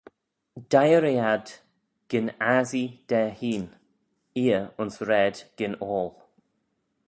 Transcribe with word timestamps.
Deiyr 0.71 1.03
eh 1.11 1.23
ad 1.33 1.47
gyn 2.09 2.27
assee 2.55 2.91
da 3.09 3.21
hene, 3.39 3.71
eer 4.43 4.63
ayns 4.79 4.97
raad 5.07 5.35
gyn 5.57 5.75
oayll. 5.91 6.13